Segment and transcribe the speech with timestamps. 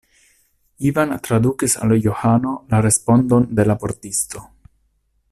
[0.91, 4.43] Ivan tradukis al Johano la respondon de la pordisto.